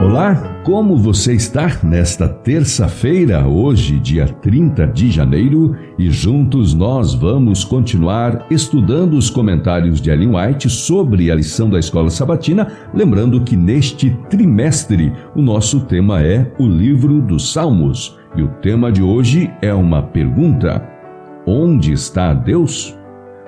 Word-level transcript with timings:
Olá, 0.00 0.62
como 0.62 0.96
você 0.96 1.34
está 1.34 1.80
nesta 1.82 2.28
terça-feira, 2.28 3.48
hoje, 3.48 3.98
dia 3.98 4.28
30 4.28 4.86
de 4.86 5.10
janeiro, 5.10 5.74
e 5.98 6.08
juntos 6.08 6.72
nós 6.72 7.14
vamos 7.14 7.64
continuar 7.64 8.46
estudando 8.48 9.14
os 9.14 9.28
comentários 9.28 10.00
de 10.00 10.08
Ellen 10.08 10.36
White 10.36 10.70
sobre 10.70 11.32
a 11.32 11.34
lição 11.34 11.68
da 11.68 11.80
escola 11.80 12.10
sabatina, 12.10 12.68
lembrando 12.94 13.40
que 13.40 13.56
neste 13.56 14.10
trimestre 14.30 15.12
o 15.34 15.42
nosso 15.42 15.80
tema 15.80 16.22
é 16.22 16.48
o 16.60 16.66
livro 16.68 17.20
dos 17.20 17.52
Salmos, 17.52 18.16
e 18.36 18.42
o 18.42 18.48
tema 18.62 18.92
de 18.92 19.02
hoje 19.02 19.50
é 19.60 19.74
uma 19.74 20.00
pergunta: 20.00 20.80
Onde 21.44 21.92
está 21.92 22.32
Deus? 22.32 22.96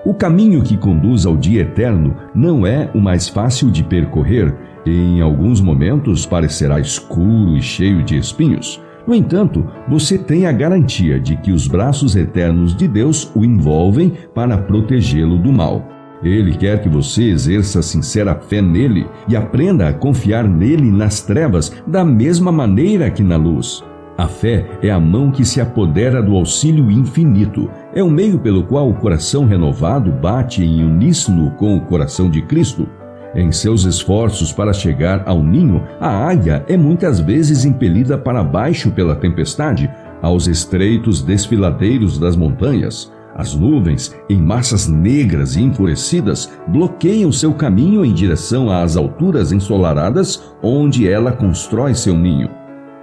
O 0.04 0.14
caminho 0.14 0.62
que 0.62 0.76
conduz 0.76 1.26
ao 1.26 1.36
dia 1.36 1.60
eterno 1.60 2.16
não 2.34 2.66
é 2.66 2.90
o 2.92 3.00
mais 3.00 3.28
fácil 3.28 3.70
de 3.70 3.84
percorrer 3.84 4.52
em 4.90 5.20
alguns 5.20 5.60
momentos 5.60 6.26
parecerá 6.26 6.80
escuro 6.80 7.56
e 7.56 7.62
cheio 7.62 8.02
de 8.02 8.16
espinhos. 8.16 8.80
No 9.06 9.14
entanto, 9.14 9.66
você 9.88 10.18
tem 10.18 10.46
a 10.46 10.52
garantia 10.52 11.18
de 11.18 11.36
que 11.36 11.52
os 11.52 11.66
braços 11.66 12.14
eternos 12.14 12.76
de 12.76 12.86
Deus 12.86 13.30
o 13.34 13.44
envolvem 13.44 14.12
para 14.34 14.58
protegê-lo 14.58 15.38
do 15.38 15.52
mal. 15.52 15.84
Ele 16.22 16.54
quer 16.54 16.82
que 16.82 16.88
você 16.88 17.24
exerça 17.24 17.80
sincera 17.80 18.34
fé 18.34 18.60
nele 18.60 19.06
e 19.26 19.34
aprenda 19.34 19.88
a 19.88 19.92
confiar 19.92 20.46
nele 20.46 20.90
nas 20.90 21.22
trevas 21.22 21.72
da 21.86 22.04
mesma 22.04 22.52
maneira 22.52 23.10
que 23.10 23.22
na 23.22 23.36
luz. 23.36 23.82
A 24.18 24.28
fé 24.28 24.66
é 24.82 24.90
a 24.90 25.00
mão 25.00 25.30
que 25.30 25.46
se 25.46 25.62
apodera 25.62 26.22
do 26.22 26.36
auxílio 26.36 26.90
infinito. 26.90 27.70
É 27.94 28.02
o 28.02 28.10
meio 28.10 28.38
pelo 28.38 28.64
qual 28.64 28.90
o 28.90 28.94
coração 28.94 29.46
renovado 29.46 30.12
bate 30.12 30.62
em 30.62 30.84
uníssono 30.84 31.52
com 31.52 31.74
o 31.74 31.80
coração 31.80 32.28
de 32.28 32.42
Cristo. 32.42 32.86
Em 33.34 33.52
seus 33.52 33.84
esforços 33.84 34.52
para 34.52 34.72
chegar 34.72 35.22
ao 35.26 35.42
ninho, 35.42 35.84
a 36.00 36.08
águia 36.08 36.64
é 36.68 36.76
muitas 36.76 37.20
vezes 37.20 37.64
impelida 37.64 38.18
para 38.18 38.42
baixo 38.42 38.90
pela 38.90 39.14
tempestade, 39.14 39.90
aos 40.20 40.46
estreitos 40.46 41.22
desfiladeiros 41.22 42.18
das 42.18 42.34
montanhas. 42.36 43.12
As 43.34 43.54
nuvens, 43.54 44.14
em 44.28 44.36
massas 44.36 44.88
negras 44.88 45.54
e 45.54 45.62
enfurecidas, 45.62 46.50
bloqueiam 46.66 47.30
seu 47.30 47.54
caminho 47.54 48.04
em 48.04 48.12
direção 48.12 48.70
às 48.70 48.96
alturas 48.96 49.52
ensolaradas 49.52 50.42
onde 50.62 51.08
ela 51.08 51.30
constrói 51.30 51.94
seu 51.94 52.16
ninho. 52.16 52.59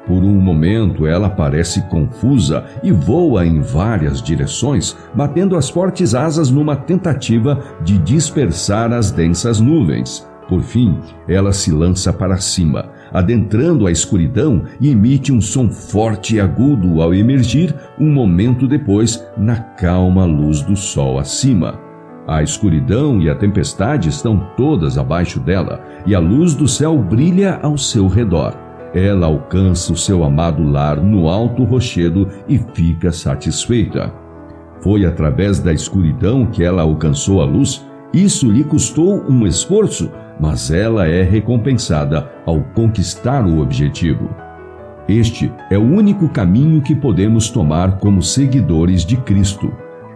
Por 0.07 0.23
um 0.23 0.39
momento 0.39 1.05
ela 1.05 1.29
parece 1.29 1.81
confusa 1.89 2.63
e 2.81 2.93
voa 2.93 3.45
em 3.45 3.59
várias 3.59 4.21
direções, 4.21 4.95
batendo 5.13 5.57
as 5.57 5.69
fortes 5.69 6.15
asas 6.15 6.49
numa 6.49 6.77
tentativa 6.77 7.61
de 7.83 7.97
dispersar 7.97 8.93
as 8.93 9.11
densas 9.11 9.59
nuvens. 9.59 10.25
Por 10.47 10.61
fim, 10.61 10.97
ela 11.27 11.51
se 11.51 11.73
lança 11.73 12.13
para 12.13 12.37
cima, 12.37 12.85
adentrando 13.11 13.85
a 13.85 13.91
escuridão 13.91 14.63
e 14.79 14.89
emite 14.89 15.33
um 15.33 15.41
som 15.41 15.69
forte 15.69 16.37
e 16.37 16.39
agudo 16.39 17.01
ao 17.01 17.13
emergir 17.13 17.75
um 17.99 18.09
momento 18.09 18.65
depois 18.65 19.21
na 19.35 19.57
calma 19.57 20.23
luz 20.23 20.61
do 20.61 20.77
sol 20.77 21.19
acima. 21.19 21.77
A 22.25 22.41
escuridão 22.41 23.21
e 23.21 23.29
a 23.29 23.35
tempestade 23.35 24.07
estão 24.07 24.39
todas 24.55 24.97
abaixo 24.97 25.37
dela, 25.37 25.81
e 26.05 26.15
a 26.15 26.19
luz 26.19 26.53
do 26.53 26.67
céu 26.67 26.97
brilha 26.97 27.59
ao 27.61 27.77
seu 27.77 28.07
redor 28.07 28.66
ela 28.93 29.27
alcança 29.27 29.91
o 29.91 29.97
seu 29.97 30.23
amado 30.23 30.63
lar 30.63 30.97
no 30.97 31.27
alto 31.27 31.63
rochedo 31.63 32.27
e 32.47 32.57
fica 32.73 33.11
satisfeita. 33.11 34.13
Foi 34.81 35.05
através 35.05 35.59
da 35.59 35.73
escuridão 35.73 36.45
que 36.45 36.63
ela 36.63 36.81
alcançou 36.81 37.41
a 37.41 37.45
luz. 37.45 37.85
Isso 38.13 38.49
lhe 38.49 38.63
custou 38.63 39.23
um 39.29 39.45
esforço, 39.45 40.11
mas 40.39 40.71
ela 40.71 41.07
é 41.07 41.23
recompensada 41.23 42.31
ao 42.45 42.61
conquistar 42.73 43.45
o 43.45 43.59
objetivo. 43.59 44.29
Este 45.09 45.51
é 45.69 45.77
o 45.77 45.83
único 45.83 46.29
caminho 46.29 46.81
que 46.81 46.95
podemos 46.95 47.49
tomar 47.49 47.97
como 47.97 48.21
seguidores 48.21 49.05
de 49.05 49.17
Cristo. 49.17 49.71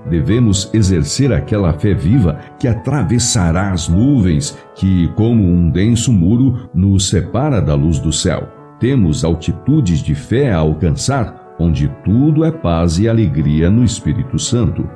Devemos 0.09 0.69
exercer 0.73 1.31
aquela 1.31 1.73
fé 1.73 1.93
viva 1.93 2.39
que 2.59 2.67
atravessará 2.67 3.71
as 3.71 3.87
nuvens 3.87 4.57
que, 4.75 5.07
como 5.15 5.43
um 5.43 5.69
denso 5.69 6.11
muro, 6.11 6.69
nos 6.73 7.09
separa 7.09 7.61
da 7.61 7.75
luz 7.75 7.99
do 7.99 8.11
céu 8.11 8.60
temos 8.81 9.23
altitudes 9.23 9.99
de 9.99 10.15
fé 10.15 10.51
a 10.51 10.57
alcançar, 10.57 11.53
onde 11.59 11.87
tudo 12.03 12.43
é 12.43 12.51
paz 12.51 12.97
e 12.97 13.07
alegria 13.07 13.69
no 13.69 13.83
Espírito 13.83 14.39
Santo. 14.39 14.89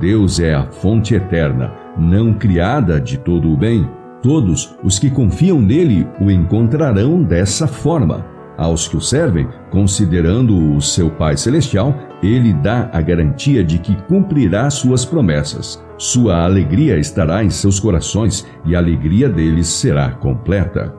Deus 0.00 0.40
é 0.40 0.54
a 0.54 0.64
fonte 0.64 1.14
eterna, 1.14 1.72
não 1.96 2.34
criada 2.34 3.00
de 3.00 3.16
todo 3.16 3.48
o 3.50 3.56
bem. 3.56 3.88
Todos 4.20 4.76
os 4.82 4.98
que 4.98 5.08
confiam 5.08 5.62
nele 5.62 6.04
o 6.20 6.28
encontrarão 6.28 7.22
dessa 7.22 7.68
forma. 7.68 8.26
Aos 8.58 8.88
que 8.88 8.96
o 8.96 9.00
servem, 9.00 9.46
considerando 9.70 10.74
o 10.74 10.82
seu 10.82 11.08
Pai 11.08 11.36
Celestial, 11.36 11.94
ele 12.20 12.52
dá 12.52 12.90
a 12.92 13.00
garantia 13.00 13.62
de 13.62 13.78
que 13.78 13.94
cumprirá 14.08 14.68
suas 14.68 15.04
promessas. 15.04 15.80
Sua 15.96 16.42
alegria 16.42 16.98
estará 16.98 17.44
em 17.44 17.50
seus 17.50 17.78
corações 17.78 18.44
e 18.64 18.74
a 18.74 18.80
alegria 18.80 19.28
deles 19.28 19.68
será 19.68 20.10
completa. 20.10 20.92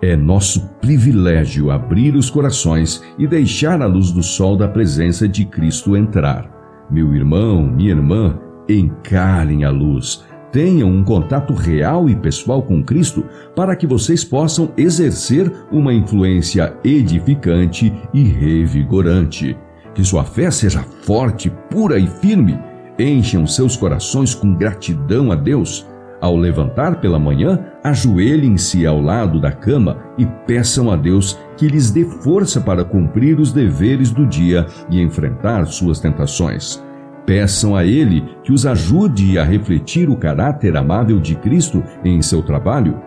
É 0.00 0.14
nosso 0.14 0.64
privilégio 0.80 1.72
abrir 1.72 2.14
os 2.14 2.30
corações 2.30 3.02
e 3.18 3.26
deixar 3.26 3.82
a 3.82 3.86
luz 3.86 4.12
do 4.12 4.22
sol 4.22 4.56
da 4.56 4.68
presença 4.68 5.26
de 5.26 5.44
Cristo 5.44 5.96
entrar. 5.96 6.48
Meu 6.88 7.12
irmão, 7.16 7.66
minha 7.66 7.90
irmã, 7.90 8.38
encarem 8.68 9.64
a 9.64 9.70
luz. 9.70 10.24
Tenham 10.52 10.88
um 10.88 11.02
contato 11.02 11.52
real 11.52 12.08
e 12.08 12.14
pessoal 12.14 12.62
com 12.62 12.82
Cristo 12.82 13.24
para 13.56 13.74
que 13.74 13.88
vocês 13.88 14.22
possam 14.22 14.72
exercer 14.76 15.52
uma 15.70 15.92
influência 15.92 16.76
edificante 16.84 17.92
e 18.14 18.22
revigorante. 18.22 19.56
Que 19.94 20.04
sua 20.04 20.22
fé 20.22 20.48
seja 20.50 20.80
forte, 21.02 21.52
pura 21.68 21.98
e 21.98 22.06
firme. 22.06 22.56
Encham 23.00 23.48
seus 23.48 23.76
corações 23.76 24.32
com 24.32 24.54
gratidão 24.54 25.32
a 25.32 25.34
Deus 25.34 25.84
ao 26.20 26.36
levantar 26.36 27.00
pela 27.00 27.18
manhã, 27.18 27.60
ajoelhem-se 27.82 28.86
ao 28.86 29.00
lado 29.00 29.40
da 29.40 29.52
cama 29.52 29.98
e 30.16 30.26
peçam 30.46 30.90
a 30.90 30.96
Deus 30.96 31.38
que 31.56 31.68
lhes 31.68 31.90
dê 31.90 32.04
força 32.04 32.60
para 32.60 32.84
cumprir 32.84 33.38
os 33.38 33.52
deveres 33.52 34.10
do 34.10 34.26
dia 34.26 34.66
e 34.90 35.00
enfrentar 35.00 35.66
suas 35.66 36.00
tentações. 36.00 36.82
Peçam 37.24 37.76
a 37.76 37.84
Ele 37.84 38.24
que 38.42 38.52
os 38.52 38.64
ajude 38.64 39.38
a 39.38 39.44
refletir 39.44 40.08
o 40.08 40.16
caráter 40.16 40.76
amável 40.76 41.20
de 41.20 41.34
Cristo 41.34 41.84
em 42.02 42.22
seu 42.22 42.42
trabalho. 42.42 42.98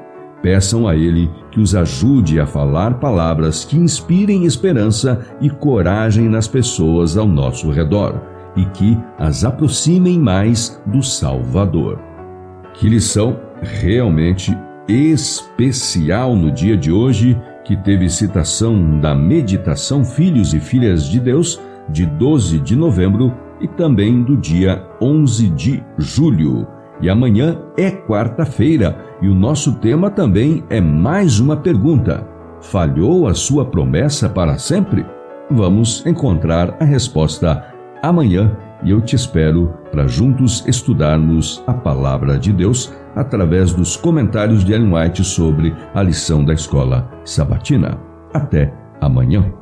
Peçam 0.43 0.87
a 0.87 0.95
Ele 0.95 1.29
que 1.51 1.59
os 1.59 1.75
ajude 1.75 2.39
a 2.39 2.45
falar 2.45 2.99
palavras 2.99 3.65
que 3.65 3.77
inspirem 3.77 4.45
esperança 4.45 5.19
e 5.41 5.49
coragem 5.49 6.29
nas 6.29 6.47
pessoas 6.47 7.17
ao 7.17 7.27
nosso 7.27 7.71
redor 7.71 8.21
e 8.55 8.65
que 8.65 8.97
as 9.17 9.43
aproximem 9.43 10.19
mais 10.19 10.81
do 10.85 11.01
Salvador. 11.01 12.10
Que 12.81 12.89
lição 12.89 13.39
realmente 13.61 14.57
especial 14.87 16.35
no 16.35 16.51
dia 16.51 16.75
de 16.75 16.91
hoje, 16.91 17.39
que 17.63 17.77
teve 17.77 18.09
citação 18.09 18.99
da 18.99 19.13
meditação 19.13 20.03
Filhos 20.03 20.51
e 20.55 20.59
Filhas 20.59 21.05
de 21.05 21.19
Deus, 21.19 21.61
de 21.87 22.07
12 22.07 22.59
de 22.59 22.75
novembro 22.75 23.37
e 23.61 23.67
também 23.67 24.23
do 24.23 24.35
dia 24.35 24.83
11 24.99 25.49
de 25.49 25.83
julho. 25.99 26.67
E 26.99 27.07
amanhã 27.07 27.61
é 27.77 27.91
quarta-feira 27.91 28.97
e 29.21 29.27
o 29.27 29.35
nosso 29.35 29.75
tema 29.75 30.09
também 30.09 30.63
é 30.67 30.81
mais 30.81 31.39
uma 31.39 31.55
pergunta: 31.57 32.27
falhou 32.61 33.27
a 33.27 33.35
sua 33.35 33.63
promessa 33.63 34.27
para 34.27 34.57
sempre? 34.57 35.05
Vamos 35.51 36.03
encontrar 36.03 36.77
a 36.79 36.83
resposta 36.83 37.63
amanhã 38.01 38.57
e 38.83 38.91
eu 38.91 39.01
te 39.01 39.15
espero 39.15 39.73
para 39.91 40.07
juntos 40.07 40.65
estudarmos 40.67 41.63
a 41.67 41.73
palavra 41.73 42.37
de 42.37 42.51
Deus 42.51 42.93
através 43.15 43.73
dos 43.73 43.95
comentários 43.95 44.63
de 44.63 44.73
Ellen 44.73 44.93
White 44.93 45.23
sobre 45.23 45.75
a 45.93 46.01
lição 46.01 46.43
da 46.43 46.53
escola 46.53 47.09
sabatina. 47.23 47.99
Até 48.33 48.73
amanhã. 48.99 49.60